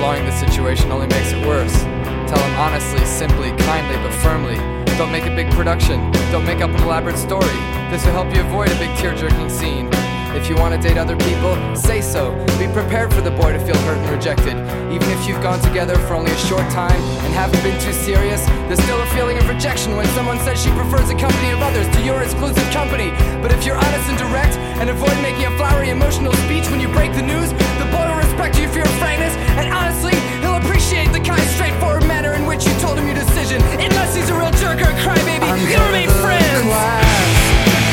Prolonging 0.00 0.24
the 0.24 0.32
situation 0.32 0.90
only 0.90 1.08
makes 1.08 1.30
it 1.30 1.46
worse. 1.46 1.76
Tell 2.24 2.40
him 2.40 2.56
honestly, 2.56 3.04
simply, 3.04 3.52
kindly, 3.68 4.00
but 4.00 4.10
firmly. 4.24 4.56
Don't 4.96 5.12
make 5.12 5.26
a 5.26 5.36
big 5.36 5.52
production. 5.52 6.10
Don't 6.32 6.46
make 6.46 6.62
up 6.62 6.70
an 6.70 6.80
elaborate 6.84 7.18
story. 7.18 7.52
This 7.92 8.06
will 8.06 8.16
help 8.16 8.34
you 8.34 8.40
avoid 8.40 8.72
a 8.72 8.78
big 8.80 8.88
tear 8.96 9.14
jerking 9.14 9.50
scene. 9.50 9.90
If 10.32 10.48
you 10.48 10.56
want 10.56 10.72
to 10.72 10.80
date 10.80 10.96
other 10.96 11.18
people, 11.28 11.52
say 11.76 12.00
so. 12.00 12.32
Be 12.56 12.64
prepared 12.72 13.12
for 13.12 13.20
the 13.20 13.30
boy 13.30 13.52
to 13.52 13.60
feel 13.60 13.76
hurt 13.84 13.98
and 13.98 14.08
rejected. 14.08 14.56
Even 14.88 15.04
if 15.12 15.28
you've 15.28 15.42
gone 15.42 15.60
together 15.60 15.96
for 16.08 16.14
only 16.14 16.32
a 16.32 16.42
short 16.48 16.64
time 16.72 17.00
and 17.28 17.34
haven't 17.34 17.60
been 17.62 17.78
too 17.78 17.92
serious, 17.92 18.40
there's 18.72 18.80
still 18.80 19.02
a 19.02 19.06
feeling 19.12 19.36
of 19.36 19.46
rejection 19.50 19.96
when 19.96 20.06
someone 20.16 20.38
says 20.40 20.56
she 20.56 20.70
prefers 20.80 21.08
the 21.12 21.18
company 21.20 21.52
of 21.52 21.60
others 21.60 21.84
to 21.94 22.00
your 22.00 22.22
exclusive 22.22 22.64
company. 22.72 23.10
But 23.44 23.52
if 23.52 23.66
you're 23.66 23.76
honest 23.76 24.08
and 24.08 24.16
direct 24.16 24.56
and 24.80 24.88
avoid 24.88 25.12
making 25.20 25.44
a 25.44 25.52
flowery 25.58 25.90
emotional 25.90 26.32
speech 26.48 26.70
when 26.70 26.80
you 26.80 26.88
break 26.88 27.12
the 27.12 27.20
news, 27.20 27.52
the 27.52 27.88
boy 27.92 28.09
respect 28.40 28.58
you 28.58 28.68
for 28.68 28.78
your 28.78 28.98
frankness 28.98 29.34
and 29.60 29.70
honestly, 29.70 30.14
he'll 30.40 30.56
appreciate 30.56 31.12
the 31.12 31.20
kind, 31.20 31.42
straightforward 31.50 32.06
manner 32.06 32.32
in 32.32 32.46
which 32.46 32.64
you 32.64 32.72
told 32.80 32.98
him 32.98 33.04
your 33.04 33.14
decision. 33.14 33.60
Unless 33.78 34.16
he's 34.16 34.30
a 34.30 34.34
real 34.34 34.50
jerk 34.52 34.80
or 34.80 34.90
a 34.90 34.96
crybaby, 35.04 35.44
you'll 35.70 35.84
remain 35.84 36.08
friends. 36.08 36.72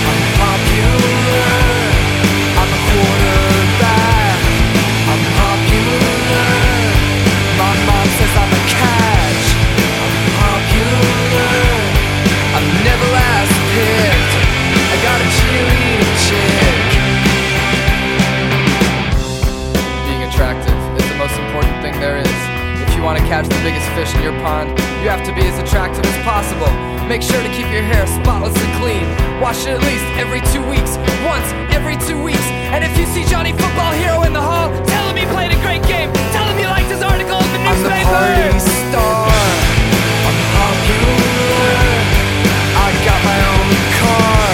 I'm 0.07 0.21
popular. 0.39 1.16
Most 21.27 21.39
important 21.43 21.75
thing 21.83 21.91
there 21.99 22.15
is. 22.23 22.39
If 22.87 22.95
you 22.95 23.03
want 23.03 23.19
to 23.19 23.25
catch 23.27 23.51
the 23.51 23.59
biggest 23.59 23.83
fish 23.91 24.15
in 24.15 24.23
your 24.23 24.37
pond, 24.39 24.71
you 25.03 25.11
have 25.11 25.27
to 25.27 25.35
be 25.35 25.43
as 25.43 25.59
attractive 25.59 26.05
as 26.07 26.17
possible. 26.23 26.71
Make 27.03 27.21
sure 27.21 27.43
to 27.43 27.51
keep 27.51 27.67
your 27.67 27.83
hair 27.83 28.07
spotless 28.07 28.55
and 28.55 28.71
clean. 28.79 29.03
Wash 29.43 29.67
it 29.67 29.75
at 29.75 29.83
least 29.83 30.07
every 30.15 30.39
two 30.55 30.63
weeks, 30.63 30.95
once 31.27 31.47
every 31.75 31.99
two 32.07 32.15
weeks. 32.23 32.47
And 32.71 32.79
if 32.87 32.95
you 32.95 33.03
see 33.11 33.27
Johnny 33.27 33.51
Football 33.51 33.91
Hero 33.99 34.23
in 34.23 34.31
the 34.31 34.39
hall, 34.39 34.71
tell 34.87 35.03
him 35.11 35.19
he 35.19 35.27
played 35.35 35.51
a 35.51 35.59
great 35.59 35.83
game. 35.83 36.07
Tell 36.31 36.47
him 36.47 36.55
you 36.63 36.69
liked 36.71 36.87
his 36.87 37.03
article 37.03 37.43
in 37.43 37.51
the 37.51 37.59
newspaper. 37.59 38.07
I'm 38.07 38.31
the 38.31 38.47
party 38.47 38.59
star. 38.87 39.27
I'm 40.31 40.39
popular. 40.55 41.75
I 42.71 42.87
got 43.03 43.19
my 43.27 43.39
own 43.51 43.67
car. 43.99 44.47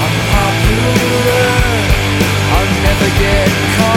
I'm 0.00 0.16
popular. 0.32 1.44
I'll 2.56 2.72
never 2.88 3.08
get 3.20 3.52
caught. 3.76 3.89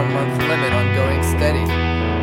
One 0.00 0.16
month 0.16 0.32
limit 0.48 0.72
on 0.72 0.88
going 0.96 1.20
steady. 1.20 1.60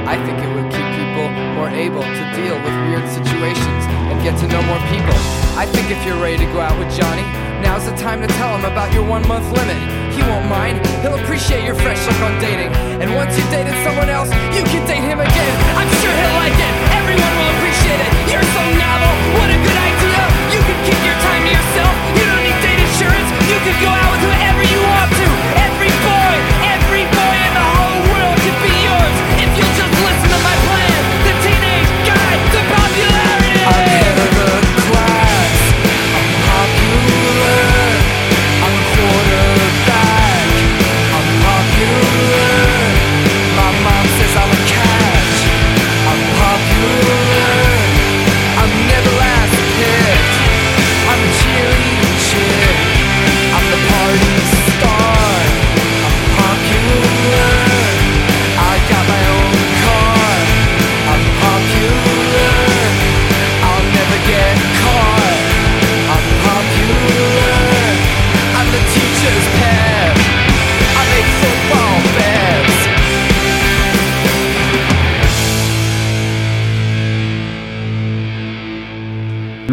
I 0.10 0.18
think 0.26 0.42
it 0.42 0.50
would 0.50 0.66
keep 0.74 0.88
people 0.98 1.30
more 1.54 1.70
able 1.70 2.02
to 2.02 2.24
deal 2.34 2.58
with 2.58 2.74
weird 2.90 3.06
situations 3.06 3.84
and 4.10 4.18
get 4.26 4.34
to 4.42 4.50
know 4.50 4.66
more 4.66 4.82
people. 4.90 5.14
I 5.54 5.70
think 5.70 5.94
if 5.94 6.02
you're 6.02 6.18
ready 6.18 6.42
to 6.42 6.50
go 6.58 6.58
out 6.58 6.74
with 6.82 6.90
Johnny, 6.98 7.22
now's 7.62 7.86
the 7.86 7.94
time 7.94 8.18
to 8.26 8.30
tell 8.42 8.50
him 8.58 8.66
about 8.66 8.90
your 8.98 9.06
one 9.06 9.22
month 9.30 9.46
limit. 9.54 9.78
He 10.10 10.26
won't 10.26 10.50
mind, 10.50 10.82
he'll 11.06 11.22
appreciate 11.22 11.62
your 11.70 11.78
fresh 11.78 12.02
look 12.10 12.18
on 12.26 12.34
dating. 12.42 12.74
And 12.98 13.14
once 13.14 13.38
you've 13.38 13.52
dated 13.54 13.78
someone 13.86 14.10
else, 14.10 14.34
you 14.58 14.66
can 14.66 14.82
date 14.90 15.06
him 15.06 15.22
again. 15.22 15.56
I'm 15.78 15.92
sure 16.02 16.10
he'll 16.18 16.38
like 16.42 16.58
it, 16.58 16.74
everyone 16.98 17.34
will 17.38 17.52
appreciate 17.62 18.02
it. 18.02 18.12
You're 18.34 18.48
so 18.58 18.64
novel, 18.74 19.14
what 19.38 19.54
a 19.54 19.58
good 19.62 19.80
idea. 19.86 20.22
You 20.50 20.62
can 20.66 20.78
keep 20.82 21.02
your 21.06 21.18
time 21.22 21.46
to 21.46 21.52
yourself, 21.54 21.94
you 22.18 22.26
don't 22.26 22.42
need 22.42 22.58
date 22.58 22.82
insurance. 22.82 23.30
You 23.54 23.58
can 23.62 23.78
go 23.86 23.90
out 23.94 24.10
with 24.18 24.22
whoever 24.26 24.64
you 24.66 24.82
want 24.82 25.14
to. 25.14 25.67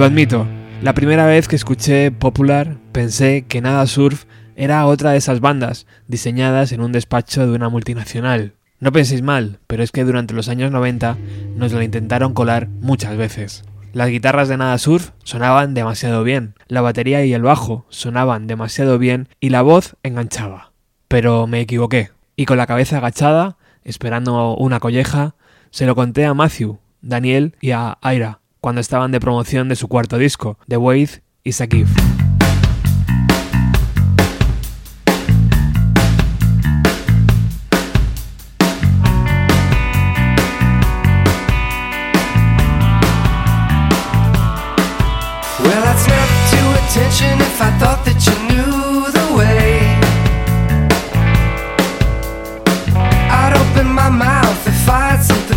Lo 0.04 0.08
admito, 0.08 0.46
la 0.82 0.92
primera 0.92 1.24
vez 1.24 1.48
que 1.48 1.56
escuché 1.56 2.10
Popular 2.10 2.76
pensé 2.92 3.46
que 3.48 3.62
Nada 3.62 3.86
Surf 3.86 4.26
era 4.54 4.84
otra 4.84 5.12
de 5.12 5.16
esas 5.16 5.40
bandas 5.40 5.86
diseñadas 6.08 6.72
en 6.72 6.82
un 6.82 6.92
despacho 6.92 7.46
de 7.46 7.54
una 7.54 7.70
multinacional. 7.70 8.52
No 8.80 8.92
penséis 8.92 9.22
mal, 9.22 9.60
pero 9.66 9.82
es 9.82 9.92
que 9.92 10.04
durante 10.04 10.34
los 10.34 10.50
años 10.50 10.70
90 10.70 11.16
nos 11.56 11.72
la 11.72 11.82
intentaron 11.82 12.34
colar 12.34 12.68
muchas 12.68 13.16
veces. 13.16 13.64
Las 13.94 14.10
guitarras 14.10 14.48
de 14.48 14.58
Nada 14.58 14.76
Surf 14.76 15.12
sonaban 15.22 15.72
demasiado 15.72 16.22
bien, 16.22 16.52
la 16.68 16.82
batería 16.82 17.24
y 17.24 17.32
el 17.32 17.40
bajo 17.40 17.86
sonaban 17.88 18.46
demasiado 18.46 18.98
bien 18.98 19.30
y 19.40 19.48
la 19.48 19.62
voz 19.62 19.96
enganchaba. 20.02 20.72
Pero 21.08 21.46
me 21.46 21.62
equivoqué, 21.62 22.10
y 22.36 22.44
con 22.44 22.58
la 22.58 22.66
cabeza 22.66 22.98
agachada, 22.98 23.56
esperando 23.84 24.54
una 24.56 24.80
colleja, 24.80 25.34
se 25.70 25.86
lo 25.86 25.94
conté 25.94 26.26
a 26.26 26.34
Matthew, 26.34 26.78
Daniel 27.00 27.56
y 27.62 27.70
a 27.70 27.96
Aira 28.02 28.40
cuando 28.64 28.80
estaban 28.80 29.12
de 29.12 29.20
promoción 29.20 29.68
de 29.68 29.76
su 29.76 29.88
cuarto 29.88 30.16
disco, 30.16 30.56
The 30.68 30.78
Wave 30.78 31.20
is 31.44 31.60
a 31.60 31.66
Gift. 31.66 32.00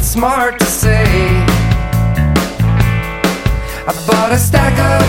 Smart 0.01 0.57
to 0.57 0.65
say. 0.65 1.06
Bought 4.27 4.35
a 4.35 4.39
stack 4.39 4.77
of 4.77 5.06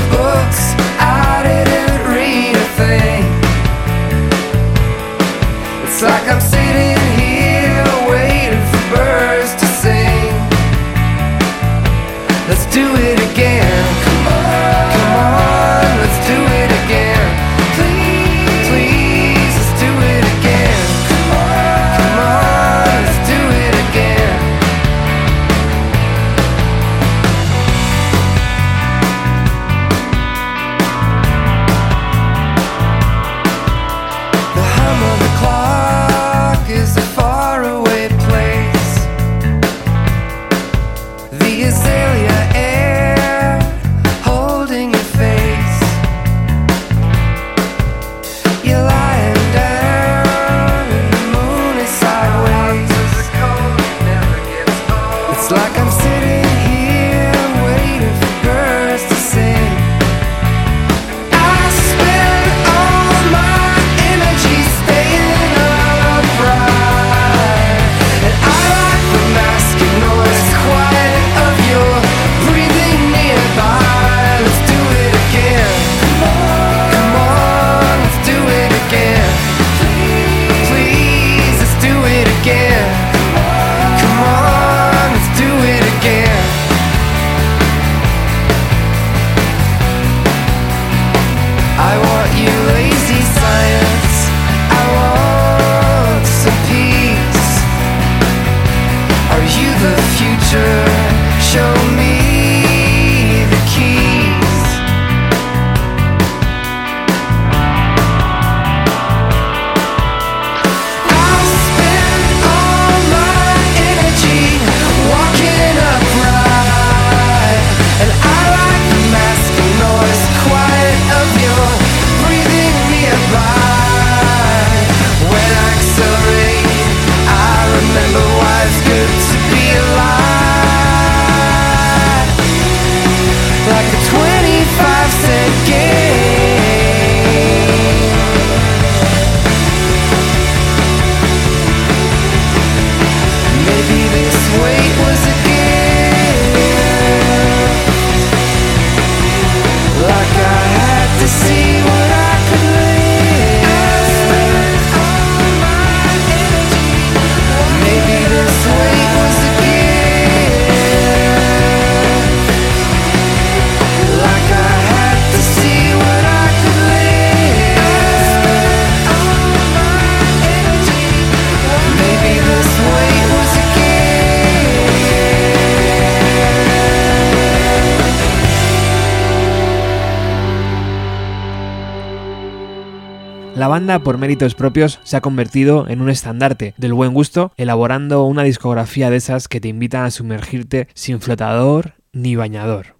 La 183.68 183.72
banda, 183.72 183.98
por 183.98 184.16
méritos 184.16 184.54
propios, 184.54 184.98
se 185.04 185.18
ha 185.18 185.20
convertido 185.20 185.86
en 185.90 186.00
un 186.00 186.08
estandarte 186.08 186.72
del 186.78 186.94
buen 186.94 187.12
gusto, 187.12 187.52
elaborando 187.58 188.24
una 188.24 188.42
discografía 188.42 189.10
de 189.10 189.18
esas 189.18 189.46
que 189.46 189.60
te 189.60 189.68
invitan 189.68 190.06
a 190.06 190.10
sumergirte 190.10 190.88
sin 190.94 191.20
flotador 191.20 191.92
ni 192.10 192.34
bañador. 192.34 192.96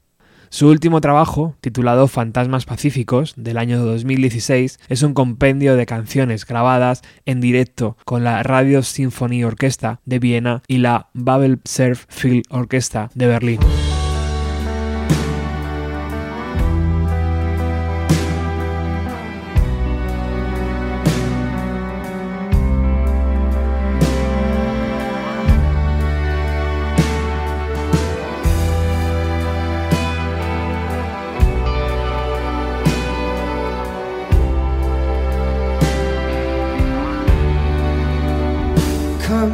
Su 0.50 0.68
último 0.68 1.00
trabajo, 1.00 1.56
titulado 1.62 2.06
Fantasmas 2.06 2.66
Pacíficos, 2.66 3.32
del 3.38 3.56
año 3.56 3.82
2016, 3.82 4.78
es 4.90 5.02
un 5.02 5.14
compendio 5.14 5.74
de 5.74 5.86
canciones 5.86 6.44
grabadas 6.44 7.00
en 7.24 7.40
directo 7.40 7.96
con 8.04 8.22
la 8.22 8.42
Radio 8.42 8.82
Symphony 8.82 9.44
Orchestra 9.44 10.02
de 10.04 10.18
Viena 10.18 10.62
y 10.68 10.78
la 10.78 11.08
Babel 11.14 11.60
Surf 11.64 12.04
Field 12.10 12.44
Orchestra 12.50 13.08
de 13.14 13.26
Berlín. 13.26 13.60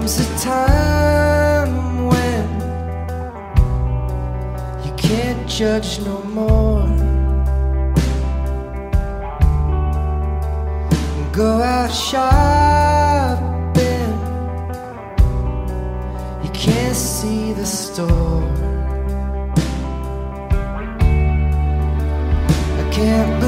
Comes 0.05 0.21
a 0.21 0.39
time 0.39 2.07
when 2.09 2.45
you 4.85 4.93
can't 4.99 5.49
judge 5.49 5.99
no 6.01 6.23
more. 6.25 6.87
Go 11.33 11.63
out 11.63 11.91
shopping, 11.91 12.93
you 16.45 16.51
can't 16.51 16.95
see 16.95 17.55
the 17.55 17.65
store. 17.65 18.43
I 22.79 22.91
can't 22.93 23.44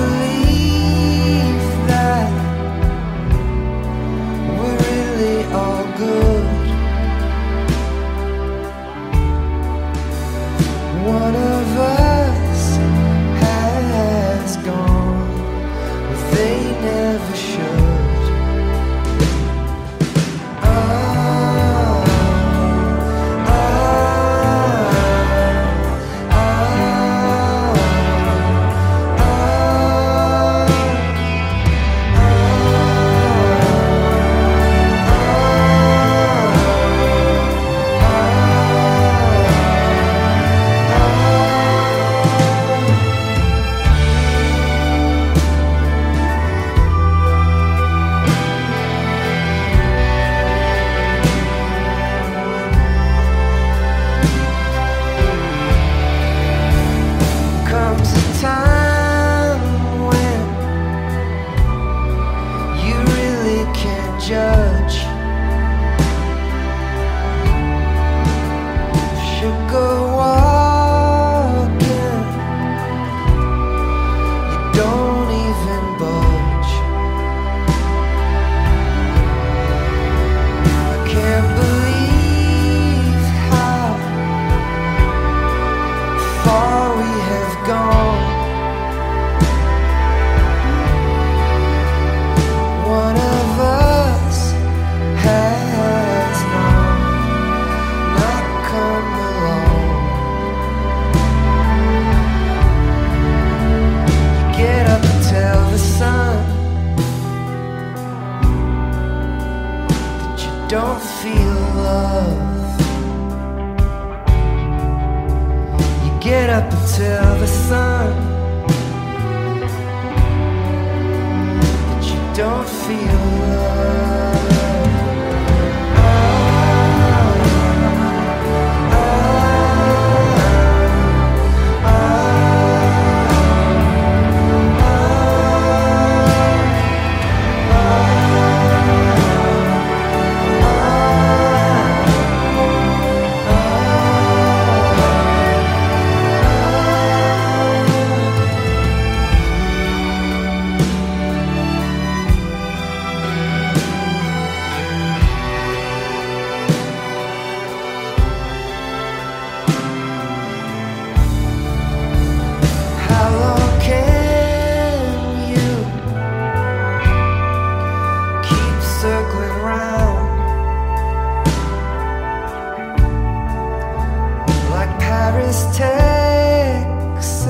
Paris, 175.27 175.67
Texas, 175.77 177.47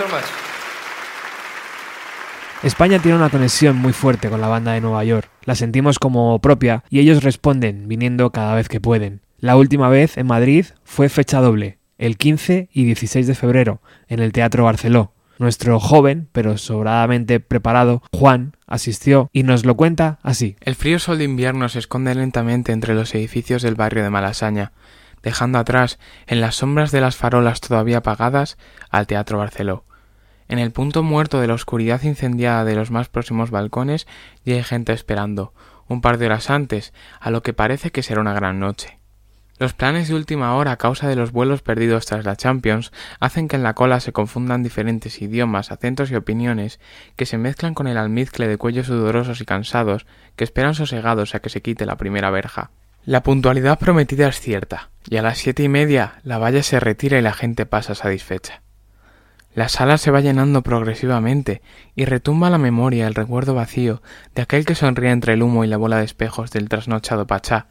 so 0.00 0.08
much. 0.08 0.24
España 2.62 2.98
tiene 3.00 3.18
una 3.18 3.28
conexión 3.28 3.76
muy 3.76 3.92
fuerte 3.92 4.30
con 4.30 4.40
la 4.40 4.48
banda 4.48 4.72
de 4.72 4.80
Nueva 4.80 5.04
York. 5.04 5.28
La 5.44 5.54
sentimos 5.54 5.98
como 5.98 6.38
propia 6.40 6.84
y 6.88 7.00
ellos 7.00 7.22
responden 7.22 7.86
viniendo 7.86 8.30
cada 8.32 8.54
vez 8.54 8.68
que 8.68 8.80
pueden. 8.80 9.20
La 9.38 9.56
última 9.56 9.88
vez 9.90 10.16
en 10.16 10.26
Madrid 10.26 10.66
fue 10.84 11.08
fecha 11.10 11.40
doble, 11.40 11.78
el 11.98 12.16
15 12.16 12.70
y 12.72 12.84
16 12.84 13.26
de 13.26 13.34
febrero, 13.34 13.82
en 14.08 14.20
el 14.20 14.32
Teatro 14.32 14.64
Barceló. 14.64 15.12
Nuestro 15.38 15.80
joven, 15.80 16.28
pero 16.32 16.56
sobradamente 16.58 17.40
preparado, 17.40 18.02
Juan, 18.12 18.56
asistió 18.66 19.28
y 19.32 19.42
nos 19.42 19.64
lo 19.64 19.76
cuenta 19.76 20.18
así. 20.22 20.56
El 20.60 20.76
frío 20.76 20.98
sol 20.98 21.18
de 21.18 21.24
invierno 21.24 21.68
se 21.68 21.78
esconde 21.78 22.14
lentamente 22.14 22.72
entre 22.72 22.94
los 22.94 23.14
edificios 23.14 23.62
del 23.62 23.74
barrio 23.74 24.02
de 24.02 24.10
Malasaña, 24.10 24.72
dejando 25.22 25.58
atrás, 25.58 25.98
en 26.26 26.40
las 26.40 26.56
sombras 26.56 26.90
de 26.90 27.02
las 27.02 27.16
farolas 27.16 27.60
todavía 27.60 27.98
apagadas, 27.98 28.56
al 28.90 29.06
Teatro 29.06 29.38
Barceló. 29.38 29.84
En 30.50 30.58
el 30.58 30.72
punto 30.72 31.04
muerto 31.04 31.40
de 31.40 31.46
la 31.46 31.54
oscuridad 31.54 32.02
incendiada 32.02 32.64
de 32.64 32.74
los 32.74 32.90
más 32.90 33.08
próximos 33.08 33.52
balcones 33.52 34.08
ya 34.44 34.56
hay 34.56 34.64
gente 34.64 34.92
esperando, 34.92 35.54
un 35.86 36.00
par 36.00 36.18
de 36.18 36.26
horas 36.26 36.50
antes, 36.50 36.92
a 37.20 37.30
lo 37.30 37.44
que 37.44 37.52
parece 37.52 37.92
que 37.92 38.02
será 38.02 38.20
una 38.20 38.34
gran 38.34 38.58
noche. 38.58 38.98
Los 39.60 39.74
planes 39.74 40.08
de 40.08 40.16
última 40.16 40.56
hora 40.56 40.72
a 40.72 40.76
causa 40.76 41.06
de 41.06 41.14
los 41.14 41.30
vuelos 41.30 41.62
perdidos 41.62 42.04
tras 42.04 42.24
la 42.24 42.34
Champions 42.34 42.90
hacen 43.20 43.46
que 43.46 43.54
en 43.54 43.62
la 43.62 43.74
cola 43.74 44.00
se 44.00 44.12
confundan 44.12 44.64
diferentes 44.64 45.22
idiomas, 45.22 45.70
acentos 45.70 46.10
y 46.10 46.16
opiniones 46.16 46.80
que 47.14 47.26
se 47.26 47.38
mezclan 47.38 47.74
con 47.74 47.86
el 47.86 47.96
almizcle 47.96 48.48
de 48.48 48.58
cuellos 48.58 48.88
sudorosos 48.88 49.40
y 49.40 49.44
cansados 49.44 50.04
que 50.34 50.42
esperan 50.42 50.74
sosegados 50.74 51.36
a 51.36 51.38
que 51.38 51.50
se 51.50 51.62
quite 51.62 51.86
la 51.86 51.96
primera 51.96 52.30
verja. 52.30 52.72
La 53.04 53.22
puntualidad 53.22 53.78
prometida 53.78 54.26
es 54.26 54.40
cierta, 54.40 54.90
y 55.08 55.16
a 55.16 55.22
las 55.22 55.38
siete 55.38 55.62
y 55.62 55.68
media 55.68 56.14
la 56.24 56.38
valla 56.38 56.64
se 56.64 56.80
retira 56.80 57.20
y 57.20 57.22
la 57.22 57.34
gente 57.34 57.66
pasa 57.66 57.94
satisfecha. 57.94 58.62
La 59.60 59.68
sala 59.68 59.98
se 59.98 60.10
va 60.10 60.22
llenando 60.22 60.62
progresivamente 60.62 61.60
y 61.94 62.06
retumba 62.06 62.48
la 62.48 62.56
memoria 62.56 63.06
el 63.06 63.14
recuerdo 63.14 63.52
vacío 63.52 64.00
de 64.34 64.40
aquel 64.40 64.64
que 64.64 64.74
sonría 64.74 65.12
entre 65.12 65.34
el 65.34 65.42
humo 65.42 65.64
y 65.64 65.68
la 65.68 65.76
bola 65.76 65.98
de 65.98 66.06
espejos 66.06 66.50
del 66.50 66.70
trasnochado 66.70 67.26
Pachá, 67.26 67.66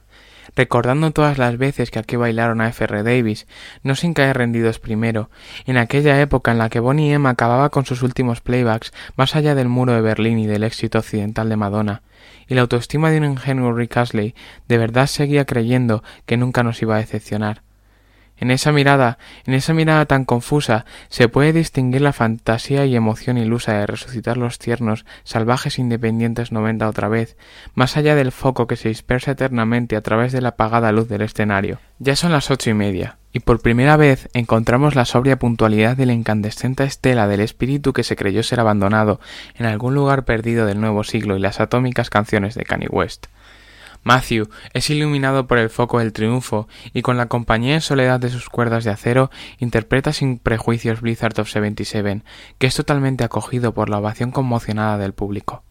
recordando 0.56 1.10
todas 1.10 1.40
las 1.40 1.58
veces 1.58 1.90
que 1.90 1.98
aquí 1.98 2.16
bailaron 2.16 2.62
a 2.62 2.68
F.R. 2.68 3.02
Davis, 3.02 3.48
no 3.82 3.96
sin 3.96 4.14
caer 4.14 4.38
rendidos 4.38 4.78
primero, 4.78 5.32
en 5.66 5.78
aquella 5.78 6.22
época 6.22 6.52
en 6.52 6.60
la 6.60 6.70
que 6.70 6.80
Bonnie 6.80 7.12
M 7.12 7.28
acababa 7.28 7.70
con 7.70 7.88
sus 7.88 8.04
últimos 8.04 8.40
playbacks 8.40 8.94
más 9.16 9.36
allá 9.36 9.56
del 9.56 9.68
muro 9.68 9.94
de 9.94 10.02
Berlín 10.02 10.38
y 10.38 10.46
del 10.46 10.66
éxito 10.66 11.00
occidental 11.00 11.50
de 11.50 11.56
Madonna, 11.56 12.04
y 12.48 12.54
la 12.54 12.62
autoestima 12.62 13.10
de 13.10 13.18
un 13.18 13.26
ingenuo 13.26 13.74
Rick 13.74 13.98
Astley 13.98 14.36
de 14.68 14.78
verdad 14.78 15.08
seguía 15.08 15.46
creyendo 15.46 16.04
que 16.28 16.38
nunca 16.38 16.62
nos 16.62 16.80
iba 16.84 16.98
a 16.98 17.00
decepcionar. 17.00 17.64
En 18.40 18.52
esa 18.52 18.72
mirada, 18.72 19.18
en 19.46 19.54
esa 19.54 19.74
mirada 19.74 20.06
tan 20.06 20.24
confusa, 20.24 20.86
se 21.10 21.28
puede 21.28 21.52
distinguir 21.52 22.02
la 22.02 22.14
fantasía 22.14 22.86
y 22.86 22.96
emoción 22.96 23.38
ilusa 23.38 23.74
de 23.74 23.86
resucitar 23.86 24.38
los 24.38 24.60
tiernos, 24.60 25.06
salvajes 25.26 25.78
independientes 25.78 26.54
noventa 26.54 26.88
otra 26.88 27.10
vez, 27.10 27.36
más 27.74 27.98
allá 27.98 28.16
del 28.16 28.32
foco 28.32 28.66
que 28.66 28.78
se 28.78 28.88
dispersa 28.88 29.32
eternamente 29.32 29.98
a 29.98 30.02
través 30.02 30.32
de 30.32 30.40
la 30.40 30.50
apagada 30.50 30.94
luz 30.94 31.10
del 31.10 31.22
escenario. 31.22 31.80
Ya 32.00 32.16
son 32.16 32.32
las 32.32 32.50
ocho 32.50 32.70
y 32.70 32.74
media, 32.74 33.18
y 33.34 33.42
por 33.42 33.62
primera 33.62 33.98
vez 33.98 34.30
encontramos 34.34 34.96
la 34.96 35.04
sobria 35.04 35.38
puntualidad 35.38 35.98
de 35.98 36.06
la 36.06 36.14
incandescente 36.14 36.86
estela 36.86 37.28
del 37.28 37.42
espíritu 37.42 37.92
que 37.92 38.04
se 38.04 38.16
creyó 38.16 38.42
ser 38.42 38.62
abandonado 38.62 39.20
en 39.56 39.66
algún 39.66 39.96
lugar 39.96 40.24
perdido 40.24 40.66
del 40.66 40.80
nuevo 40.80 41.04
siglo 41.04 41.36
y 41.36 41.40
las 41.42 41.60
atómicas 41.60 42.10
canciones 42.10 42.56
de 42.56 42.64
Kanye 42.64 42.88
West. 42.88 43.28
Matthew 44.04 44.50
es 44.74 44.90
iluminado 44.90 45.48
por 45.48 45.58
el 45.58 45.70
foco 45.70 46.00
del 46.00 46.14
triunfo 46.14 46.68
y 46.94 47.02
con 47.02 47.18
la 47.18 47.28
compañía 47.28 47.76
en 47.76 47.82
soledad 47.82 48.20
de 48.20 48.30
sus 48.30 48.50
cuerdas 48.50 48.84
de 48.84 48.92
acero 48.92 49.30
interpreta 49.60 50.14
sin 50.14 50.40
prejuicios 50.40 51.02
Blizzard 51.02 51.40
of 51.40 51.50
77, 51.50 52.24
que 52.58 52.68
es 52.68 52.76
totalmente 52.76 53.24
acogido 53.24 53.74
por 53.74 53.90
la 53.90 53.98
ovación 54.00 54.32
conmocionada 54.32 54.98
del 54.98 55.14
público. 55.14 55.64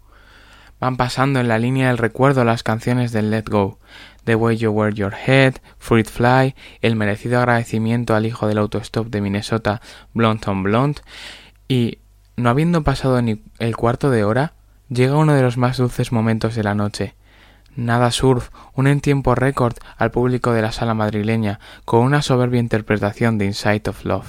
Van 0.80 0.96
pasando 0.96 1.40
en 1.40 1.48
la 1.48 1.58
línea 1.58 1.88
del 1.88 1.98
recuerdo 1.98 2.44
las 2.44 2.62
canciones 2.62 3.10
del 3.10 3.30
Let 3.30 3.46
Go, 3.50 3.80
The 4.24 4.36
Way 4.36 4.58
You 4.58 4.70
Wear 4.70 4.94
Your 4.94 5.12
Head, 5.14 5.54
Fruit 5.78 6.06
Fly, 6.06 6.54
el 6.82 6.94
merecido 6.94 7.38
agradecimiento 7.38 8.14
al 8.14 8.26
hijo 8.26 8.46
del 8.46 8.58
autostop 8.58 9.08
de 9.08 9.20
Minnesota, 9.20 9.80
Blonde 10.14 10.48
on 10.48 10.62
Blonde, 10.62 11.00
y, 11.66 11.98
no 12.36 12.50
habiendo 12.50 12.84
pasado 12.84 13.20
ni 13.22 13.42
el 13.58 13.76
cuarto 13.76 14.10
de 14.10 14.22
hora, 14.22 14.52
llega 14.88 15.16
uno 15.16 15.34
de 15.34 15.42
los 15.42 15.56
más 15.56 15.78
dulces 15.78 16.12
momentos 16.12 16.54
de 16.54 16.62
la 16.62 16.76
noche, 16.76 17.16
Nada 17.78 18.10
Surf 18.10 18.50
une 18.74 18.90
en 18.90 19.00
tiempo 19.00 19.36
récord 19.36 19.74
al 19.98 20.10
público 20.10 20.52
de 20.52 20.62
la 20.62 20.72
sala 20.72 20.94
madrileña 20.94 21.60
con 21.84 22.00
una 22.00 22.22
soberbia 22.22 22.58
interpretación 22.58 23.38
de 23.38 23.44
Insight 23.44 23.86
of 23.86 24.04
Love. 24.04 24.26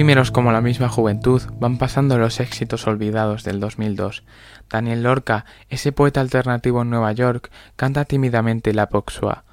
Efímeros 0.00 0.30
como 0.30 0.50
la 0.50 0.62
misma 0.62 0.88
juventud 0.88 1.42
van 1.58 1.76
pasando 1.76 2.16
los 2.16 2.40
éxitos 2.40 2.86
olvidados 2.86 3.44
del 3.44 3.60
2002. 3.60 4.24
Daniel 4.70 5.02
Lorca, 5.02 5.44
ese 5.68 5.92
poeta 5.92 6.22
alternativo 6.22 6.80
en 6.80 6.88
Nueva 6.88 7.12
York, 7.12 7.50
canta 7.76 8.06
tímidamente 8.06 8.72
la 8.72 8.88
Poxua. 8.88 9.44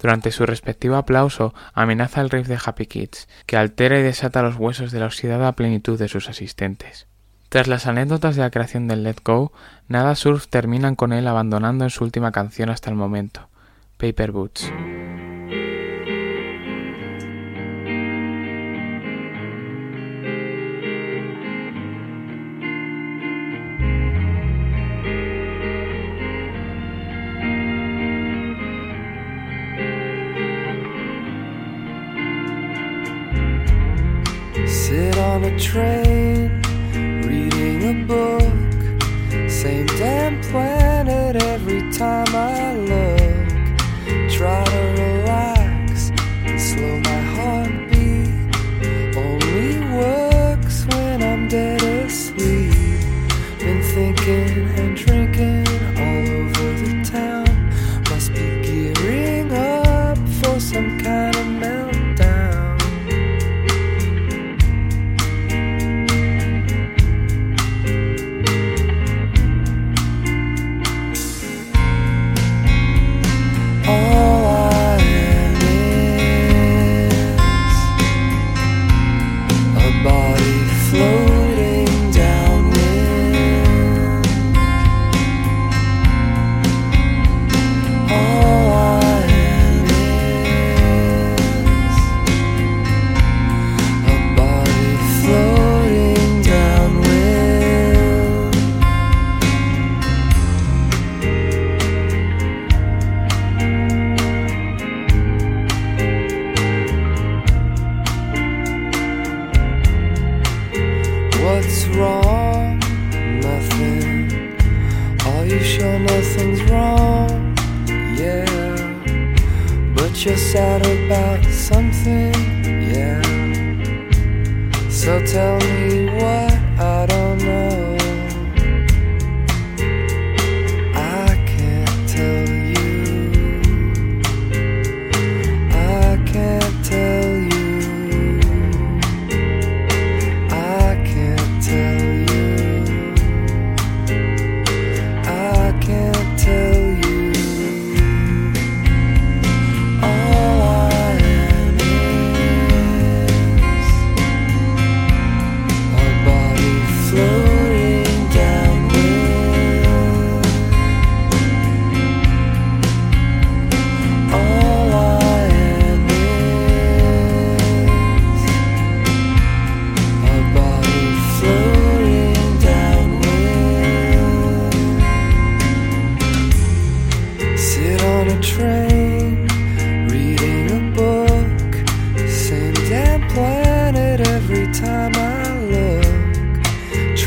Durante 0.00 0.30
su 0.30 0.46
respectivo 0.46 0.94
aplauso 0.94 1.52
amenaza 1.74 2.20
el 2.20 2.30
riff 2.30 2.46
de 2.46 2.60
Happy 2.64 2.86
Kids, 2.86 3.26
que 3.44 3.56
altera 3.56 3.98
y 3.98 4.04
desata 4.04 4.40
los 4.40 4.54
huesos 4.54 4.92
de 4.92 5.00
la 5.00 5.06
oxidada 5.06 5.50
plenitud 5.50 5.98
de 5.98 6.06
sus 6.06 6.28
asistentes. 6.28 7.08
Tras 7.48 7.66
las 7.66 7.88
anécdotas 7.88 8.36
de 8.36 8.42
la 8.42 8.52
creación 8.52 8.86
del 8.86 9.02
Let 9.02 9.16
Go, 9.24 9.50
Nada 9.88 10.14
Surf 10.14 10.46
terminan 10.46 10.94
con 10.94 11.12
él 11.12 11.26
abandonando 11.26 11.82
en 11.82 11.90
su 11.90 12.04
última 12.04 12.30
canción 12.30 12.70
hasta 12.70 12.88
el 12.88 12.94
momento, 12.94 13.48
Paper 13.96 14.30
Boots. 14.30 14.70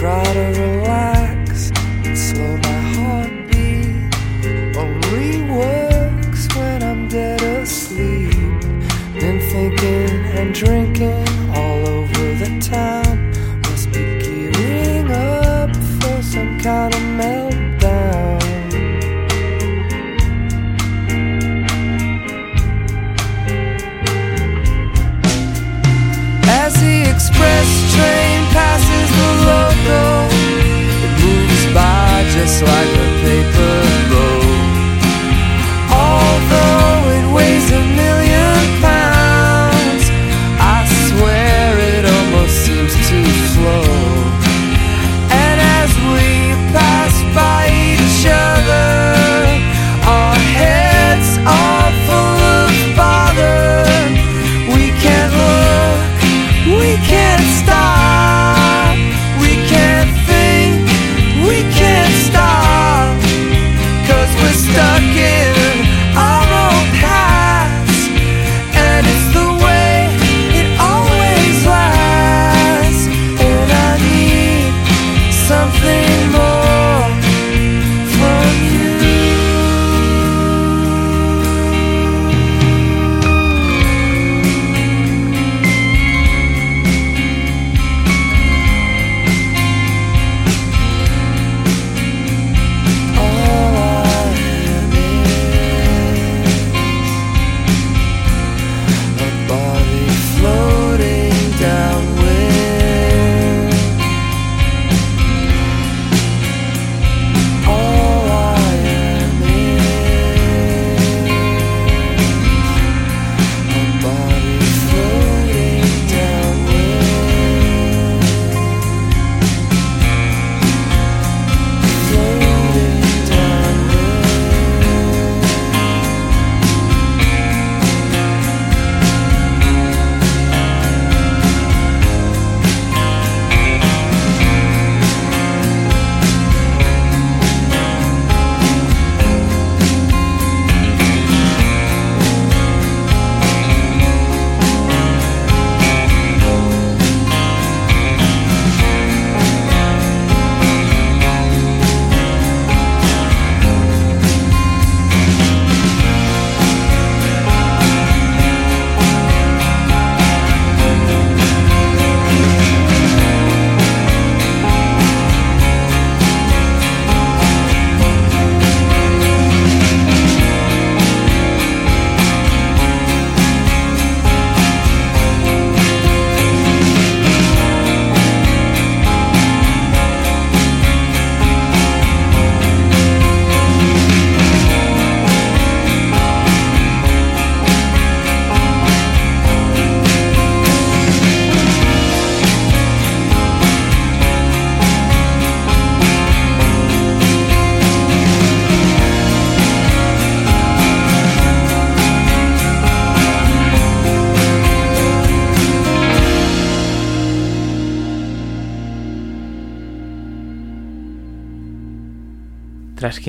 try 0.02 0.24
to 0.34 0.71
just 32.52 32.64
like 32.64 33.11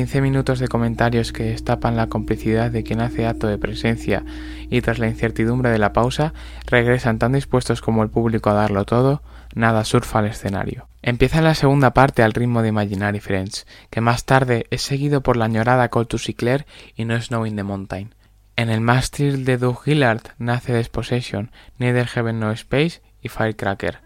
15 0.02 0.20
minutos 0.20 0.58
de 0.58 0.66
comentarios 0.66 1.32
que 1.32 1.44
destapan 1.44 1.94
la 1.94 2.08
complicidad 2.08 2.72
de 2.72 2.82
quien 2.82 3.00
hace 3.00 3.24
acto 3.24 3.46
de 3.46 3.56
presencia 3.56 4.24
y 4.68 4.80
tras 4.80 4.98
la 4.98 5.06
incertidumbre 5.06 5.70
de 5.70 5.78
la 5.78 5.92
pausa, 5.92 6.34
regresan 6.66 7.20
tan 7.20 7.30
dispuestos 7.30 7.80
como 7.80 8.02
el 8.02 8.10
público 8.10 8.50
a 8.50 8.54
darlo 8.54 8.84
todo, 8.84 9.22
nada 9.54 9.84
surfa 9.84 10.18
al 10.18 10.26
escenario. 10.26 10.88
Empieza 11.02 11.40
la 11.40 11.54
segunda 11.54 11.94
parte 11.94 12.24
al 12.24 12.32
ritmo 12.32 12.62
de 12.62 12.70
Imaginary 12.70 13.20
Friends, 13.20 13.64
que 13.90 14.00
más 14.00 14.24
tarde 14.24 14.66
es 14.70 14.82
seguido 14.82 15.20
por 15.20 15.36
la 15.36 15.44
añorada 15.44 15.88
Call 15.88 16.08
to 16.08 16.18
Sinclair 16.18 16.66
y 16.96 17.04
No 17.04 17.20
Snow 17.22 17.46
in 17.46 17.54
the 17.54 17.62
Mountain. 17.62 18.12
En 18.56 18.70
el 18.70 18.80
mástil 18.80 19.44
de 19.44 19.56
Doug 19.56 19.84
Gillard 19.84 20.22
nace 20.36 20.72
Despossession, 20.72 21.52
Neither 21.78 22.08
Heaven 22.08 22.40
No 22.40 22.50
Space 22.50 23.02
y 23.22 23.28
Firecracker. 23.28 24.00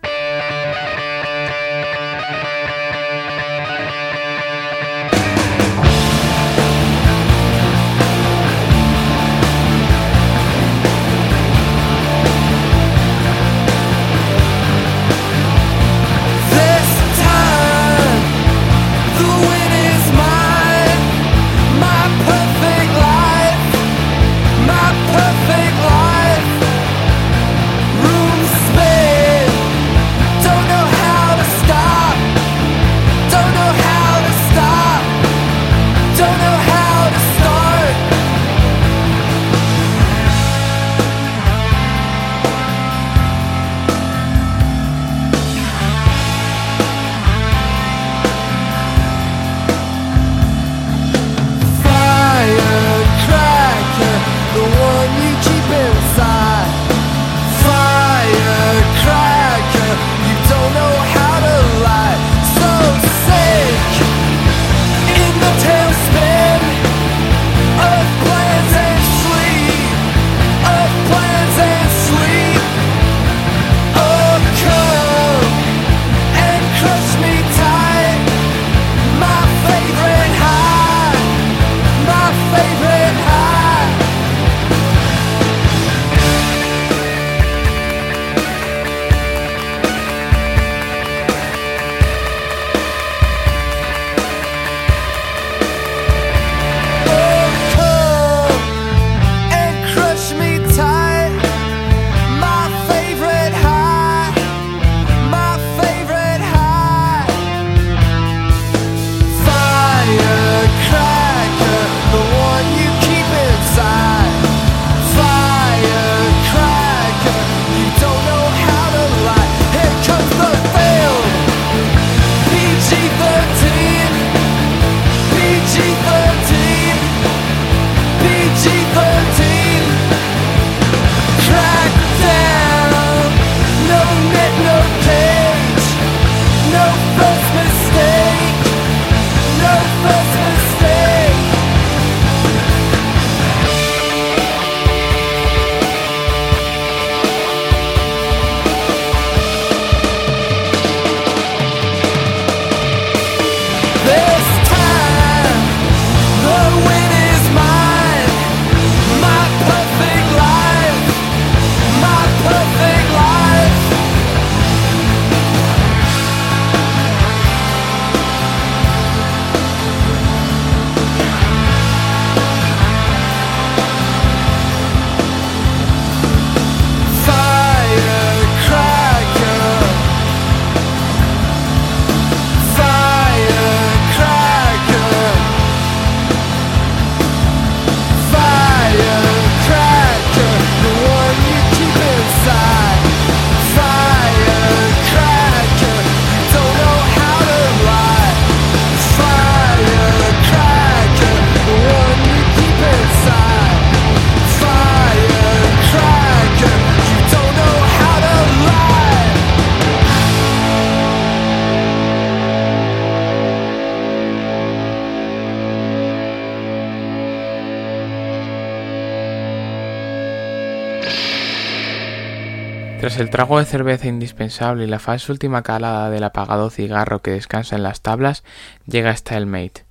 Tras 223.16 223.24
el 223.24 223.31
trago 223.31 223.59
de 223.59 223.64
cerveza 223.64 224.09
indispensable 224.09 224.85
y 224.85 224.88
la 224.88 224.98
falsa 224.98 225.33
última 225.33 225.62
calada 225.62 226.11
del 226.11 226.22
apagado 226.22 226.68
cigarro 226.68 227.22
que 227.22 227.31
descansa 227.31 227.74
en 227.74 227.83
las 227.83 228.02
tablas, 228.02 228.44
llega 228.85 229.16
Stalemate, 229.16 229.87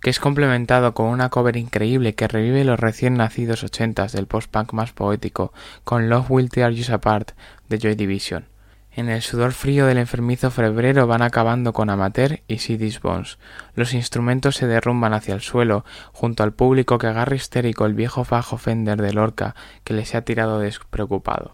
que 0.00 0.08
es 0.08 0.18
complementado 0.18 0.94
con 0.94 1.08
una 1.08 1.28
cover 1.28 1.58
increíble 1.58 2.14
que 2.14 2.26
revive 2.26 2.64
los 2.64 2.80
recién 2.80 3.18
nacidos 3.18 3.64
ochentas 3.64 4.12
del 4.12 4.26
post-punk 4.26 4.72
más 4.72 4.92
poético, 4.92 5.52
con 5.84 6.08
Love 6.08 6.30
Will 6.30 6.48
Tear 6.48 6.72
You 6.72 6.94
Apart 6.94 7.32
de 7.68 7.78
Joy 7.78 7.96
Division. 7.96 8.46
En 8.92 9.10
el 9.10 9.20
sudor 9.20 9.52
frío 9.52 9.84
del 9.84 9.98
enfermizo 9.98 10.50
febrero 10.50 11.06
van 11.06 11.20
acabando 11.20 11.74
con 11.74 11.90
Amateur 11.90 12.40
y 12.48 12.56
These 12.56 13.00
Bones. 13.02 13.36
Los 13.74 13.92
instrumentos 13.92 14.56
se 14.56 14.66
derrumban 14.66 15.12
hacia 15.12 15.34
el 15.34 15.42
suelo, 15.42 15.84
junto 16.12 16.44
al 16.44 16.54
público 16.54 16.96
que 16.96 17.08
agarra 17.08 17.36
histérico 17.36 17.84
el 17.84 17.92
viejo 17.92 18.24
fajo 18.24 18.56
Fender 18.56 19.02
de 19.02 19.12
Lorca 19.12 19.54
que 19.84 19.92
les 19.92 20.14
ha 20.14 20.22
tirado 20.22 20.60
despreocupado. 20.60 21.52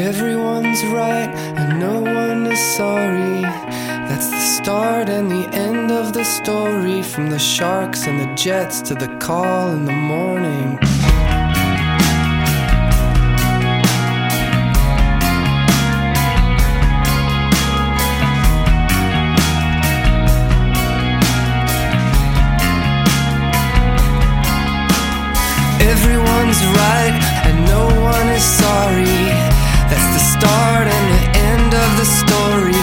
Everyone's 0.00 0.82
right 0.86 1.28
and 1.28 1.78
no 1.78 2.00
one 2.00 2.46
is 2.46 2.58
sorry. 2.74 3.42
That's 3.42 4.30
the 4.30 4.40
start 4.40 5.10
and 5.10 5.30
the 5.30 5.46
end 5.54 5.90
of 5.92 6.14
the 6.14 6.24
story. 6.24 7.02
From 7.02 7.28
the 7.28 7.38
sharks 7.38 8.06
and 8.06 8.18
the 8.18 8.34
jets 8.34 8.80
to 8.88 8.94
the 8.94 9.14
call 9.18 9.72
in 9.72 9.84
the 9.84 9.92
morning. 9.92 10.78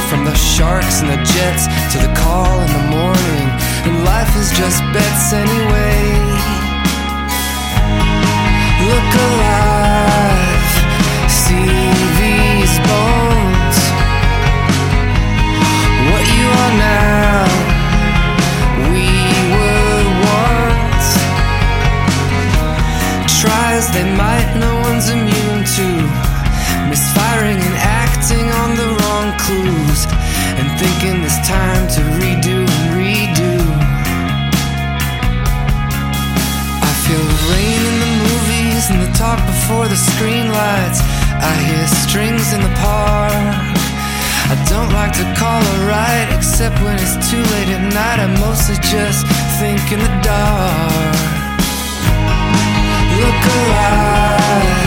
From 0.09 0.23
the 0.23 0.35
sharks 0.35 1.01
and 1.01 1.09
the 1.09 1.17
jets 1.17 1.67
to 1.91 1.97
the 1.99 2.13
call 2.15 2.61
in 2.61 2.71
the 2.71 2.85
morning. 2.89 3.47
And 3.83 4.05
life 4.05 4.33
is 4.37 4.49
just 4.51 4.81
bets 4.93 5.33
anyway. 5.33 5.97
Look 8.87 9.13
alive. 9.15 9.46
thinking 30.77 31.23
it's 31.25 31.41
time 31.47 31.87
to 31.89 32.01
redo 32.21 32.61
and 32.61 32.85
redo. 32.93 33.53
I 36.89 36.91
feel 37.03 37.23
the 37.33 37.39
rain 37.49 37.81
in 37.91 37.97
the 38.05 38.11
movies 38.29 38.83
and 38.91 38.99
the 39.01 39.11
talk 39.17 39.39
before 39.45 39.87
the 39.87 39.97
screen 39.97 40.51
lights. 40.53 41.01
I 41.41 41.53
hear 41.67 41.87
strings 42.05 42.53
in 42.53 42.61
the 42.61 42.73
park. 42.77 43.33
I 44.53 44.55
don't 44.69 44.93
like 44.93 45.13
to 45.17 45.25
call 45.39 45.61
a 45.75 45.77
ride 45.89 46.29
except 46.37 46.75
when 46.83 46.95
it's 46.95 47.17
too 47.29 47.43
late 47.53 47.69
at 47.73 47.83
night. 47.93 48.19
I 48.21 48.27
mostly 48.37 48.77
just 48.93 49.25
think 49.59 49.81
in 49.91 49.99
the 49.99 50.13
dark. 50.21 51.17
Look 53.17 53.43
alive. 53.57 54.86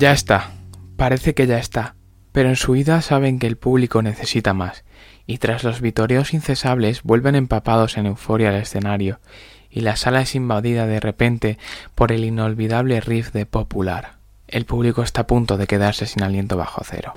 Ya 0.00 0.12
está, 0.12 0.52
parece 0.96 1.34
que 1.34 1.46
ya 1.46 1.58
está, 1.58 1.94
pero 2.32 2.48
en 2.48 2.56
su 2.56 2.74
ida 2.74 3.02
saben 3.02 3.38
que 3.38 3.46
el 3.46 3.58
público 3.58 4.00
necesita 4.00 4.54
más, 4.54 4.82
y 5.26 5.36
tras 5.36 5.62
los 5.62 5.82
vitoreos 5.82 6.32
incesables 6.32 7.02
vuelven 7.02 7.34
empapados 7.34 7.98
en 7.98 8.06
euforia 8.06 8.48
al 8.48 8.54
escenario, 8.54 9.20
y 9.68 9.80
la 9.80 9.96
sala 9.96 10.22
es 10.22 10.34
invadida 10.34 10.86
de 10.86 11.00
repente 11.00 11.58
por 11.94 12.12
el 12.12 12.24
inolvidable 12.24 13.02
riff 13.02 13.32
de 13.32 13.44
Popular. 13.44 14.12
El 14.48 14.64
público 14.64 15.02
está 15.02 15.20
a 15.20 15.26
punto 15.26 15.58
de 15.58 15.66
quedarse 15.66 16.06
sin 16.06 16.22
aliento 16.22 16.56
bajo 16.56 16.80
cero. 16.82 17.12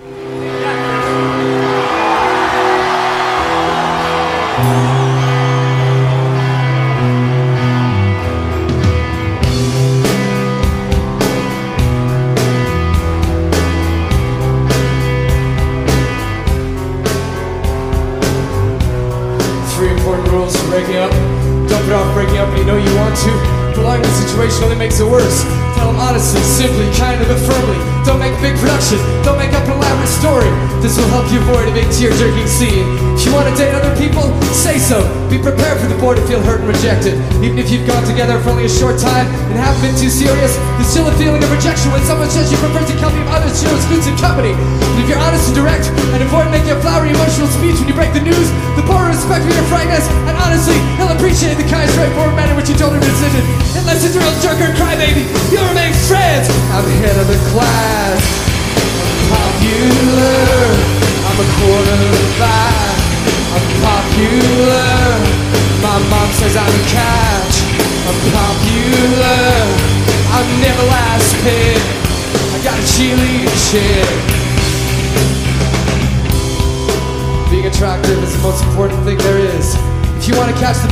To. 23.14 23.32
Prolonging 23.78 24.06
the 24.06 24.18
situation 24.26 24.64
only 24.66 24.78
makes 24.78 25.00
it 25.00 25.08
worse. 25.08 25.46
Tell 25.78 25.92
them 25.92 26.00
honestly, 26.02 26.42
simply, 26.42 26.90
kindly, 26.98 27.26
but 27.26 27.38
firmly. 27.42 27.80
Don't 28.06 28.20
make 28.20 28.34
a 28.34 28.42
big 28.42 28.58
production. 28.58 28.98
Don't 29.24 29.38
make 29.38 29.54
up 29.54 29.66
an 29.66 29.78
elaborate 29.78 30.10
story. 30.10 30.50
This 30.82 30.98
will 30.98 31.10
help 31.10 31.30
you 31.32 31.40
avoid 31.42 31.70
a 31.70 31.74
big 31.74 31.90
tear-jerking 31.92 32.48
scene. 32.48 32.86
If 33.24 33.32
you 33.32 33.40
want 33.40 33.48
to 33.48 33.56
date 33.56 33.72
other 33.72 33.96
people, 33.96 34.28
say 34.52 34.76
so. 34.76 35.00
Be 35.32 35.40
prepared 35.40 35.80
for 35.80 35.88
the 35.88 35.96
boy 35.96 36.12
to 36.12 36.20
feel 36.28 36.44
hurt 36.44 36.60
and 36.60 36.68
rejected. 36.68 37.16
Even 37.40 37.56
if 37.56 37.72
you've 37.72 37.88
gone 37.88 38.04
together 38.04 38.36
for 38.44 38.52
only 38.52 38.68
a 38.68 38.70
short 38.70 39.00
time 39.00 39.32
and 39.48 39.56
haven't 39.56 39.80
been 39.80 39.96
too 39.96 40.12
serious, 40.12 40.60
there's 40.76 40.92
still 40.92 41.08
a 41.08 41.16
feeling 41.16 41.40
of 41.40 41.48
rejection 41.48 41.88
when 41.96 42.04
someone 42.04 42.28
says 42.28 42.52
you 42.52 42.60
prefer 42.60 42.84
to 42.84 42.92
company 43.00 43.24
of 43.24 43.32
others 43.32 43.64
to 43.64 43.72
exclusive 43.72 44.20
company. 44.20 44.52
But 44.52 45.00
if 45.00 45.08
you're 45.08 45.24
honest 45.24 45.48
and 45.48 45.56
direct 45.56 45.88
and 45.88 46.20
avoid 46.20 46.52
making 46.52 46.76
a 46.76 46.80
flowery 46.84 47.16
emotional 47.16 47.48
speech 47.48 47.80
when 47.80 47.88
you 47.88 47.96
break 47.96 48.12
the 48.12 48.20
news, 48.20 48.52
the 48.76 48.84
boy 48.84 49.00
will 49.00 49.16
respect 49.16 49.48
your 49.48 49.56
frankness 49.72 50.04
and 50.28 50.36
honestly, 50.44 50.76
he'll 51.00 51.16
appreciate 51.16 51.56
the 51.56 51.68
kind, 51.72 51.88
straightforward 51.96 52.36
manner 52.36 52.52
in 52.52 52.60
which 52.60 52.68
you 52.68 52.76
told 52.76 52.92
him 52.92 53.00
your 53.00 53.08
decision. 53.08 53.40
Unless 53.80 54.04
he's 54.04 54.12
a 54.12 54.20
real 54.20 54.36
jerk 54.44 54.60
or 54.60 54.76
crybaby, 54.76 55.24
you'll 55.48 55.64
remain 55.72 55.96
friends. 56.12 56.52
I'm 56.76 56.84
the 56.84 56.92
head 57.00 57.16
of 57.16 57.32
the 57.32 57.40
class. 57.56 58.13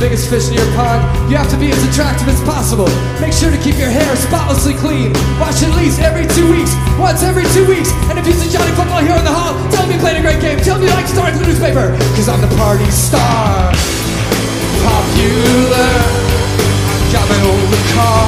Biggest 0.02 0.26
fish 0.26 0.50
in 0.50 0.58
your 0.58 0.66
pond, 0.74 0.98
you 1.30 1.38
have 1.38 1.46
to 1.46 1.54
be 1.54 1.70
as 1.70 1.78
attractive 1.86 2.26
as 2.26 2.42
possible. 2.42 2.90
Make 3.22 3.30
sure 3.30 3.54
to 3.54 3.60
keep 3.62 3.78
your 3.78 3.86
hair 3.86 4.10
spotlessly 4.18 4.74
clean. 4.74 5.14
Wash 5.38 5.62
at 5.62 5.70
least 5.78 6.02
every 6.02 6.26
two 6.34 6.42
weeks, 6.50 6.74
once 6.98 7.22
every 7.22 7.46
two 7.54 7.62
weeks. 7.70 7.94
And 8.10 8.18
if 8.18 8.26
you 8.26 8.34
see 8.34 8.50
Johnny 8.50 8.74
Football 8.74 8.98
here 8.98 9.14
in 9.14 9.22
the 9.22 9.30
hall, 9.30 9.54
tell 9.70 9.86
me 9.86 9.94
you 9.94 10.02
played 10.02 10.18
a 10.18 10.24
great 10.26 10.42
game. 10.42 10.58
Tell 10.58 10.74
me 10.74 10.90
you 10.90 10.94
like 10.98 11.06
to 11.06 11.14
start 11.14 11.30
in 11.30 11.38
the 11.38 11.46
newspaper, 11.46 11.94
cause 12.18 12.26
I'm 12.26 12.42
the 12.42 12.50
party 12.58 12.90
star. 12.90 13.70
Popular, 14.82 15.94
I 15.94 17.06
got 17.14 17.22
my 17.30 17.38
own 17.46 17.70
car. 17.94 18.26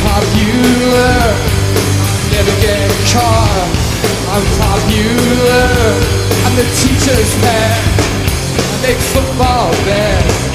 Popular, 0.00 1.20
never 2.32 2.54
get 2.64 2.88
caught. 3.12 3.68
I'm 4.32 4.46
popular, 4.64 5.68
I'm 6.48 6.56
the 6.56 6.64
teacher's 6.80 7.32
pet. 7.44 7.84
I 8.64 8.76
make 8.80 9.00
football 9.12 9.68
best. 9.84 10.53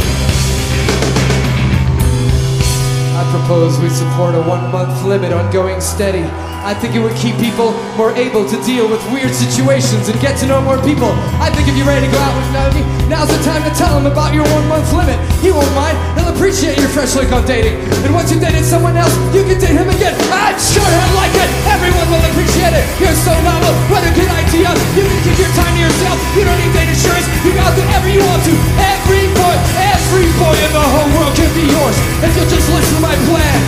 Propose 3.49 3.81
we 3.81 3.89
support 3.89 4.37
a 4.37 4.41
one 4.45 4.61
month 4.69 4.93
limit 5.09 5.33
on 5.33 5.49
going 5.49 5.81
steady. 5.81 6.21
I 6.61 6.77
think 6.77 6.93
it 6.93 7.01
would 7.01 7.17
keep 7.17 7.33
people 7.41 7.73
more 7.97 8.13
able 8.13 8.45
to 8.45 8.57
deal 8.61 8.85
with 8.85 9.01
weird 9.09 9.33
situations 9.33 10.05
and 10.05 10.13
get 10.21 10.37
to 10.41 10.45
know 10.45 10.61
more 10.61 10.77
people. 10.85 11.09
I 11.41 11.49
think 11.49 11.65
if 11.65 11.73
you're 11.73 11.89
ready 11.89 12.05
to 12.05 12.11
go 12.13 12.21
out 12.21 12.37
with 12.37 12.45
me, 12.77 12.85
now's 13.09 13.25
the 13.25 13.41
time 13.41 13.65
to 13.65 13.73
tell 13.73 13.97
him 13.97 14.05
about 14.05 14.37
your 14.37 14.45
one 14.53 14.69
month 14.69 14.93
limit. 14.93 15.17
He 15.41 15.49
won't 15.49 15.65
mind, 15.73 15.97
he'll 16.13 16.29
appreciate 16.29 16.77
your 16.77 16.93
fresh 16.93 17.17
look 17.17 17.33
on 17.33 17.41
dating. 17.49 17.73
And 18.05 18.13
once 18.13 18.29
you've 18.29 18.37
dated 18.45 18.61
someone 18.69 18.93
else, 18.93 19.17
you 19.33 19.41
can 19.41 19.57
date 19.57 19.73
him 19.73 19.89
again. 19.89 20.13
I'm 20.29 20.53
sure 20.61 20.85
he'll 20.85 21.15
like 21.17 21.33
it, 21.33 21.49
everyone 21.73 22.05
will 22.05 22.21
appreciate 22.29 22.77
it. 22.77 22.85
You're 23.01 23.17
so 23.17 23.33
novel, 23.41 23.73
what 23.89 24.05
a 24.05 24.13
good 24.13 24.29
idea. 24.29 24.69
You 24.93 25.09
can 25.09 25.19
keep 25.25 25.41
your 25.41 25.53
time 25.57 25.73
to 25.73 25.81
yourself, 25.89 26.21
you 26.37 26.45
don't 26.45 26.59
need 26.61 26.69
date 26.77 26.93
insurance, 26.93 27.25
you 27.41 27.49
do 27.49 27.65
whatever 27.65 28.13
you 28.13 28.21
want 28.21 28.45
to. 28.45 28.53
Every 28.77 29.09
every 29.09 29.88
boy 30.09 30.57
in 30.65 30.71
the 30.73 30.81
whole 30.81 31.09
world 31.13 31.35
can 31.37 31.51
be 31.53 31.65
yours 31.69 31.97
if 32.25 32.33
you'll 32.33 32.49
just 32.49 32.65
listen 32.73 32.95
to 32.97 33.01
my 33.01 33.13
plan. 33.29 33.59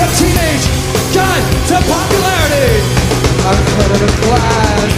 A 0.00 0.06
teenage 0.16 0.66
guide 1.12 1.44
to 1.68 1.76
popularity. 1.84 2.80
I'm 3.44 3.58
head 3.76 3.90
of 3.92 4.00
the 4.00 4.10
class. 4.24 4.88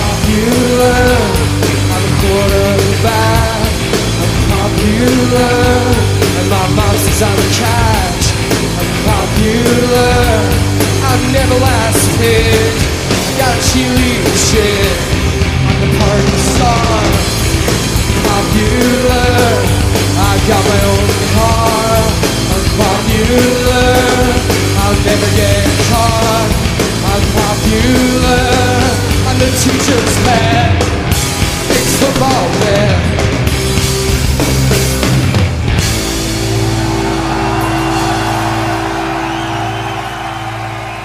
Popular. 0.00 1.04
I'm 1.92 2.04
a 2.08 2.12
quarterback. 2.22 3.60
I'm 4.24 4.32
popular. 4.56 5.52
And 6.38 6.48
my 6.48 6.90
says 7.04 7.20
I'm 7.28 7.36
a 7.36 7.48
catch. 7.52 8.24
I'm 8.80 8.90
popular. 9.04 10.16
I'm 11.12 11.22
never 11.32 11.56
last 11.60 12.04
pick. 12.16 12.72
Got 13.36 13.52
a 13.52 13.60
cheerleading 13.68 14.32
chick. 14.48 14.96
I'm 15.68 15.76
the 15.82 15.88
party. 15.98 16.33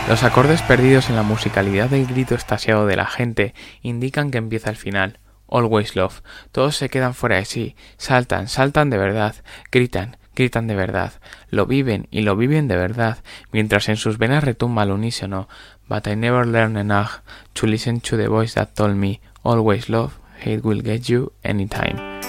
Los 0.10 0.24
acordes 0.24 0.64
perdidos 0.64 1.10
en 1.10 1.16
la 1.16 1.22
musicalidad 1.22 1.90
del 1.90 2.08
grito 2.08 2.34
estasiado 2.34 2.88
de 2.88 2.96
la 2.96 3.06
gente 3.06 3.54
indican 3.84 4.32
que 4.32 4.40
empieza 4.40 4.72
el 4.72 4.76
final. 4.76 5.20
Always 5.50 5.96
Love. 5.96 6.22
Todos 6.52 6.76
se 6.76 6.90
quedan 6.90 7.14
fuera 7.14 7.38
de 7.38 7.46
sí, 7.46 7.76
saltan, 7.98 8.48
saltan 8.48 8.90
de 8.90 8.98
verdad, 8.98 9.36
gritan, 9.72 10.18
gritan 10.36 10.68
de 10.68 10.76
verdad, 10.76 11.14
lo 11.50 11.66
viven 11.66 12.08
y 12.12 12.22
lo 12.22 12.36
viven 12.36 12.68
de 12.68 12.78
verdad, 12.78 13.20
mientras 13.52 13.90
en 13.90 13.98
sus 13.98 14.18
venas 14.18 14.44
retumba 14.44 14.84
al 14.84 14.92
unísono. 14.92 15.48
But 15.88 16.08
I 16.08 16.16
never 16.16 16.46
learned 16.46 16.78
enough 16.78 17.22
to 17.54 17.68
listen 17.68 18.00
to 18.02 18.18
the 18.18 18.28
voice 18.28 18.54
that 18.56 18.76
told 18.76 18.96
me, 18.96 19.22
always 19.44 19.90
love, 19.90 20.14
hate 20.40 20.64
will 20.64 20.82
get 20.82 21.10
you 21.10 21.34
anytime. 21.44 22.20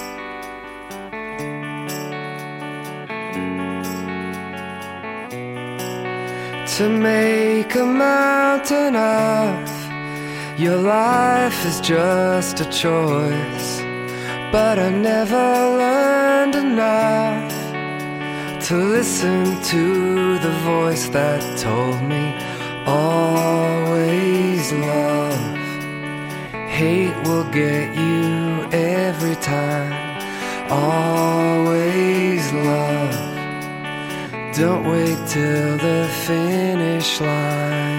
to 6.80 6.88
make 6.88 7.74
a 7.74 7.84
mountain 7.84 8.96
of 8.96 9.79
your 10.60 10.76
life 10.76 11.64
is 11.64 11.80
just 11.80 12.60
a 12.60 12.66
choice. 12.66 13.80
But 14.52 14.78
I 14.78 14.90
never 14.90 15.46
learned 15.82 16.54
enough 16.54 17.50
to 18.66 18.76
listen 18.76 19.62
to 19.62 20.38
the 20.38 20.50
voice 20.72 21.08
that 21.08 21.40
told 21.58 22.02
me 22.02 22.34
always 22.86 24.70
love. 24.72 25.56
Hate 26.68 27.16
will 27.26 27.48
get 27.50 27.96
you 27.96 28.68
every 28.70 29.36
time. 29.36 29.92
Always 30.70 32.52
love. 32.52 33.14
Don't 34.54 34.84
wait 34.84 35.18
till 35.26 35.78
the 35.78 36.06
finish 36.26 37.18
line. 37.18 37.89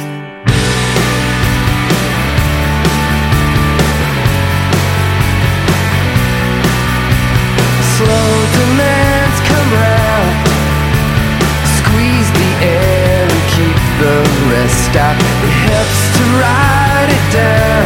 Slow 8.01 8.33
demands 8.57 9.39
come 9.45 9.69
round. 9.77 10.33
Squeeze 11.77 12.29
the 12.33 12.51
air 12.65 13.29
and 13.29 13.43
keep 13.53 13.77
the 14.01 14.17
rest 14.49 14.95
out. 14.97 15.17
It 15.45 15.55
helps 15.69 16.01
to 16.17 16.23
write 16.41 17.09
it 17.13 17.25
down. 17.29 17.85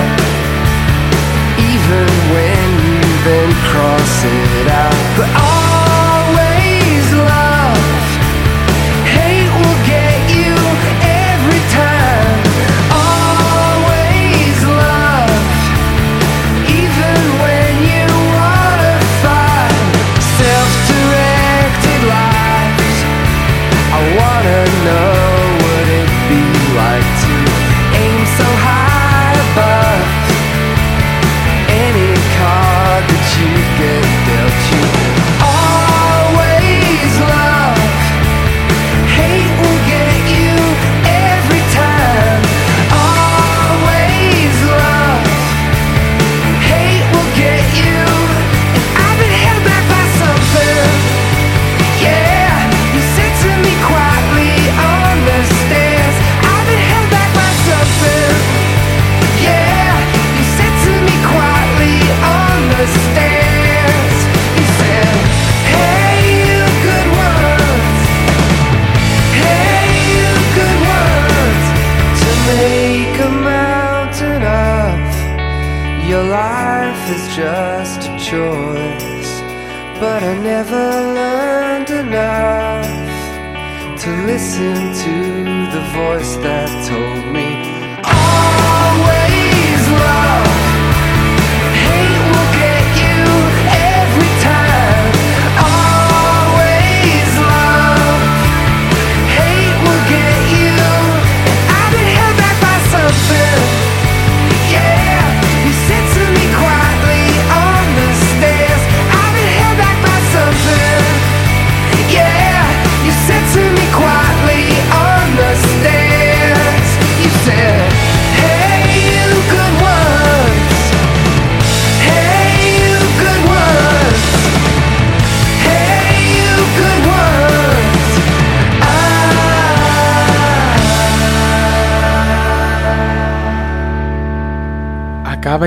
Even 1.60 2.08
when 2.32 2.68
you 2.88 3.02
cross 3.68 4.16
it 4.24 4.68
out. 4.72 4.96
But 5.18 5.55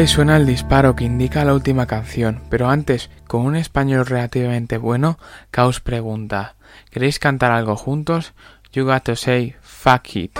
y 0.01 0.07
suena 0.07 0.37
el 0.37 0.47
disparo 0.47 0.95
que 0.95 1.05
indica 1.05 1.45
la 1.45 1.55
última 1.55 1.87
canción, 1.87 2.43
pero 2.51 2.69
antes, 2.69 3.11
con 3.27 3.45
un 3.45 3.57
español 3.57 4.07
relativamente 4.07 4.79
bueno, 4.79 5.19
Caos 5.51 5.81
pregunta: 5.81 6.55
¿Queréis 6.91 7.19
cantar 7.19 7.51
algo 7.51 7.75
juntos? 7.75 8.33
You 8.73 8.85
got 8.85 9.03
to 9.05 9.17
say 9.17 9.57
fuck 9.61 10.15
it. 10.15 10.39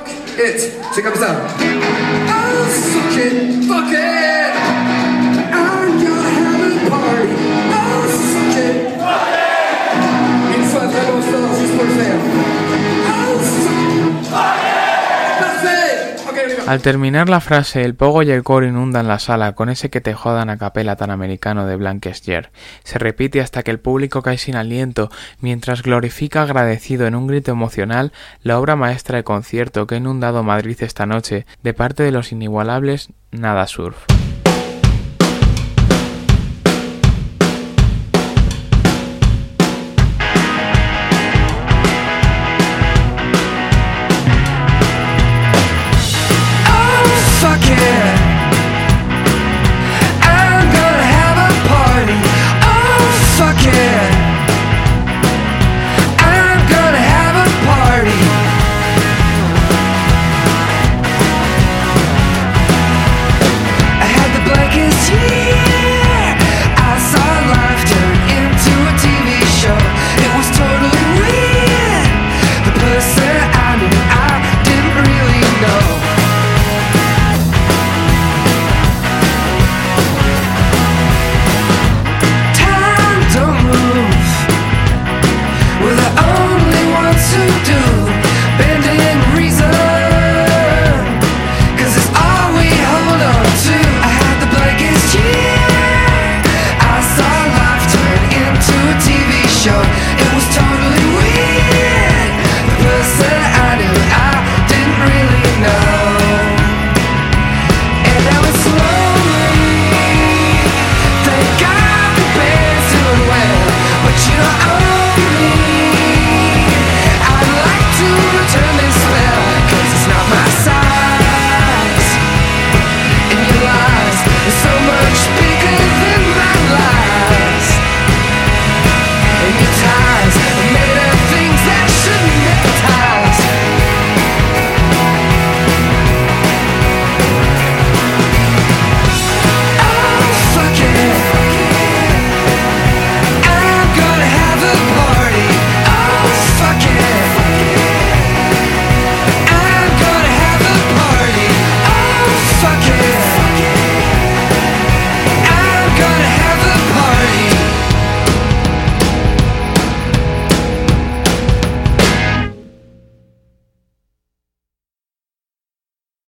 Al 16.69 16.83
terminar 16.83 17.31
la 17.31 17.41
frase, 17.41 17.83
el 17.83 17.95
pogo 17.95 18.23
y 18.23 18.31
el 18.31 18.43
coro 18.43 18.67
inundan 18.67 19.09
la 19.09 19.19
sala 19.19 19.55
con 19.55 19.71
ese 19.71 19.89
que 19.89 20.03
te 20.03 20.13
jodan 20.13 20.51
a 20.51 20.59
capela 20.59 20.97
tan 20.97 21.11
americano 21.11 21.65
de 21.65 21.77
Blanquestier. 21.77 22.51
Se 22.85 22.99
repite 22.99 23.41
hasta 23.41 23.63
que 23.63 23.71
el 23.71 23.81
público 23.81 24.21
cae 24.21 24.37
sin 24.37 24.55
aliento, 24.55 25.11
mientras 25.41 25.83
glorifica 25.83 26.43
agradecido 26.43 27.07
en 27.07 27.15
un 27.15 27.27
grito 27.27 27.53
emocional 27.53 28.13
la 28.43 28.59
obra 28.59 28.77
maestra 28.77 29.17
de 29.17 29.25
concierto 29.25 29.87
que 29.87 29.95
ha 29.95 29.99
inundado 29.99 30.43
Madrid 30.43 30.77
esta 30.81 31.07
noche 31.07 31.47
de 31.63 31.73
parte 31.73 32.03
de 32.03 32.13
los 32.13 32.33
inigualables 32.33 33.09
Nada 33.31 33.67
Surf. 33.67 34.05